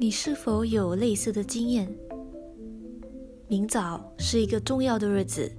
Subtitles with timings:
[0.00, 1.86] 你是否有类似的经验？
[3.48, 5.52] 明早是一个重要的日子，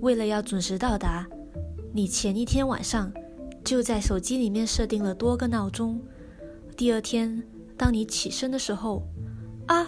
[0.00, 1.26] 为了要准时到达，
[1.92, 3.12] 你前一天晚上
[3.64, 6.00] 就在手机里面设定了多个闹钟。
[6.76, 7.42] 第二天，
[7.76, 9.02] 当你起身的时候，
[9.66, 9.84] 啊，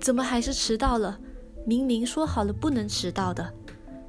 [0.00, 1.16] 怎么还是迟到了？
[1.64, 3.48] 明明说好了不能迟到的。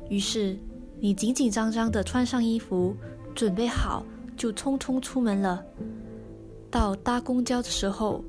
[0.09, 0.57] 于是
[0.99, 2.95] 你紧紧张张地穿上衣服，
[3.35, 4.03] 准备好
[4.35, 5.63] 就匆匆出门了。
[6.71, 8.25] 到搭公交的时候。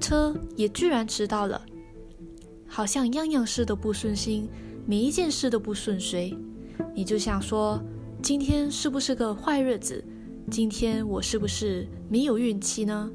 [0.00, 1.60] 车也居然迟到了，
[2.66, 4.48] 好像样样事都不顺心，
[4.86, 6.36] 每一件事都不顺遂。
[6.94, 7.82] 你就想说，
[8.22, 10.04] 今天是不是个坏日子？
[10.50, 13.10] 今天我是不是没有运气呢？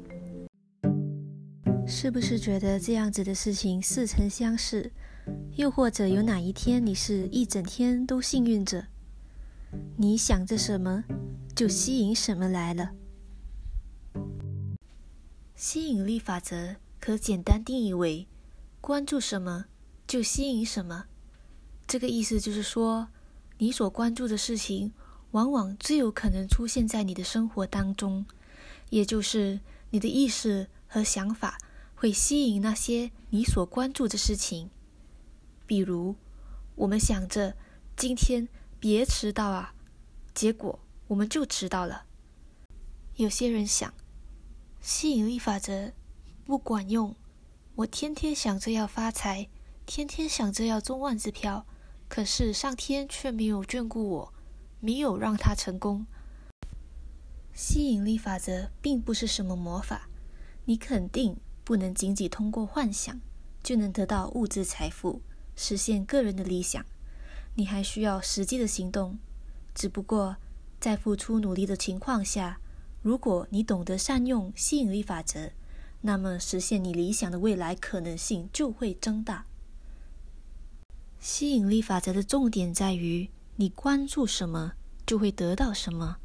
[1.86, 4.90] 是不是觉得这样子的事情似曾相识？
[5.56, 8.84] 又或者有哪一天你是一整天都幸运着？
[9.96, 11.04] 你想着什么，
[11.54, 12.90] 就吸引什么来了。
[15.62, 18.26] 吸引力法则可简单定义为：
[18.80, 19.66] 关注什么
[20.08, 21.04] 就吸引什么。
[21.86, 23.06] 这个意思就是说，
[23.58, 24.92] 你所关注的事情，
[25.30, 28.26] 往往最有可能出现在你的生活当中。
[28.90, 29.60] 也就是
[29.90, 31.56] 你的意识和想法
[31.94, 34.68] 会吸引那些你所关注的事情。
[35.64, 36.16] 比如，
[36.74, 37.56] 我们想着
[37.96, 38.48] 今天
[38.80, 39.72] 别迟到啊，
[40.34, 42.06] 结果我们就迟到了。
[43.14, 43.94] 有些人想。
[44.84, 45.92] 吸引力法则
[46.44, 47.14] 不管用。
[47.76, 49.48] 我天天想着要发财，
[49.86, 51.64] 天天想着要中万字票，
[52.08, 54.34] 可是上天却没有眷顾我，
[54.80, 56.04] 没有让他成功。
[57.54, 60.08] 吸引力法则并不是什么魔法，
[60.64, 63.20] 你肯定不能仅仅通过幻想
[63.62, 65.22] 就能得到物质财富，
[65.54, 66.84] 实现个人的理想。
[67.54, 69.16] 你还需要实际的行动，
[69.76, 70.38] 只不过
[70.80, 72.58] 在付出努力的情况下。
[73.02, 75.50] 如果你懂得善用吸引力法则，
[76.02, 79.44] 那么实现你理想的未来可能性就会增大。
[81.18, 84.74] 吸引力法则的重点在于，你关注什么
[85.04, 86.18] 就会得到什么。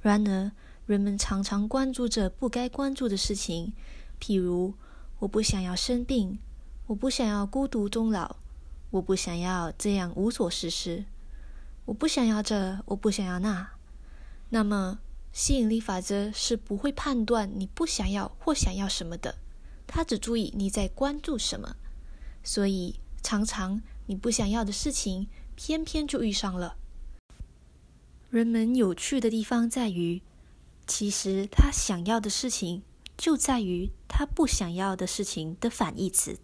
[0.00, 0.50] 然而，
[0.86, 3.72] 人们常常关注着不该关注的事情，
[4.20, 4.74] 譬如
[5.20, 6.40] 我不想要生病，
[6.88, 8.36] 我不想要孤独终老，
[8.90, 11.04] 我不想要这样无所事事，
[11.84, 13.70] 我不想要这，我不想要那。
[14.50, 14.98] 那么。
[15.34, 19.34] 吸引力法则是不会判断你不想要或想要什么的，
[19.84, 21.74] 它只注意你在关注什么。
[22.44, 26.76] 所以，常常你不想要的事情，偏偏就遇上了。
[28.30, 30.22] 人们有趣的地方在于，
[30.86, 32.82] 其实他想要的事情，
[33.16, 36.38] 就在于他不想要的事情的反义词。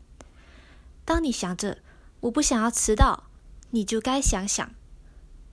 [1.04, 1.78] 当你想着
[2.22, 3.30] 我不想要迟到，
[3.70, 4.74] 你就该想想，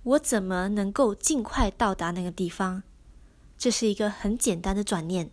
[0.01, 2.81] 我怎么能够尽快到达那个地方。
[3.57, 5.31] 这是一个很简单的转念，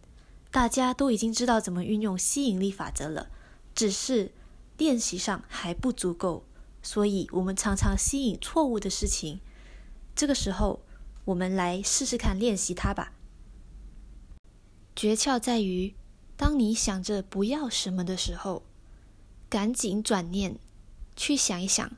[0.51, 3.29] 大家都已经知道怎么运用吸引力法则了，
[3.75, 4.33] 只是
[4.79, 6.45] 练习上还不足够，
[6.83, 9.41] 所以我们常常吸引错误的事情。
[10.17, 10.81] 这个时候，
[11.27, 13.12] 我们来试试看练习它吧。
[14.97, 15.95] 诀窍在于，
[16.37, 18.62] 当你想着不要什么的时候，
[19.51, 20.59] 赶紧转念，
[21.15, 21.93] 去想一想，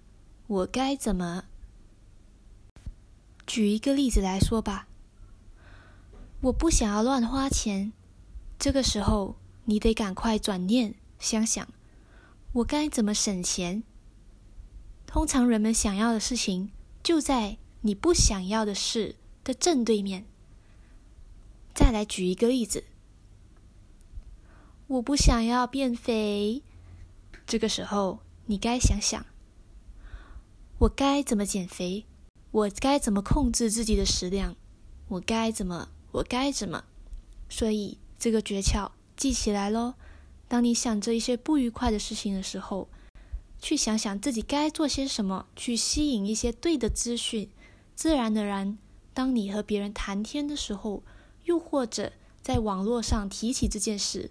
[0.48, 1.44] 我该怎么。
[3.46, 4.88] 举一个例子来说吧。
[6.42, 7.92] 我不想要乱花钱，
[8.58, 11.66] 这个时候你得赶快转念想想，
[12.52, 13.82] 我该怎么省钱。
[15.06, 16.70] 通常人们想要的事情
[17.02, 20.26] 就在你不想要的事的正对面。
[21.74, 22.84] 再来举一个例子，
[24.88, 26.62] 我不想要变肥，
[27.46, 29.24] 这个时候你该想想，
[30.78, 32.04] 我该怎么减肥？
[32.50, 34.54] 我该怎么控制自己的食量？
[35.08, 35.88] 我该怎么？
[36.12, 36.84] 我该怎么？
[37.48, 39.94] 所以这个诀窍记起来喽。
[40.48, 42.88] 当你想着一些不愉快的事情的时候，
[43.60, 47.50] 去想想自己该做些什么，去吸引一些对的资讯。
[47.94, 48.78] 自然而然，
[49.12, 51.02] 当你和别人谈天的时候，
[51.44, 52.12] 又或者
[52.42, 54.30] 在网络上提起这件事，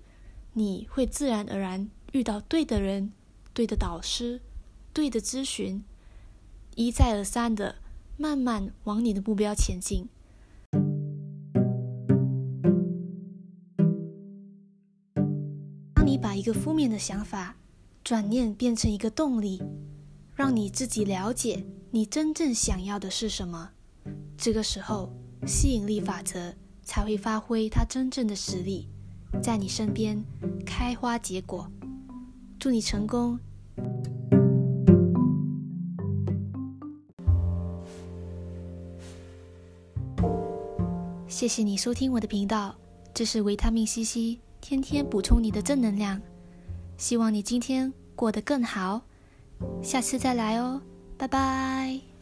[0.54, 3.12] 你会自然而然遇到对的人、
[3.54, 4.42] 对的导师、
[4.94, 5.84] 对的咨询，
[6.76, 7.76] 一再而三的
[8.18, 10.08] 慢慢往你的目标前进。
[16.46, 17.56] 一个负面的想法
[18.04, 19.64] 转念变成一个动力，
[20.36, 23.72] 让你自己了解你真正想要的是什么。
[24.38, 25.12] 这个时候，
[25.48, 26.54] 吸引力法则
[26.84, 28.88] 才会发挥它真正的实力，
[29.42, 30.24] 在你身边
[30.64, 31.68] 开花结果。
[32.60, 33.40] 祝你成功！
[41.28, 42.76] 谢谢你收听我的频道，
[43.16, 44.40] 这是维他命 C C。
[44.62, 46.20] 天天补充你的正能量，
[46.98, 49.02] 希望你今天过得更好，
[49.82, 50.82] 下次再来哦，
[51.18, 52.15] 拜拜。